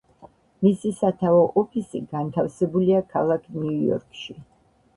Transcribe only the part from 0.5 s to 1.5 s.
მისი სათავო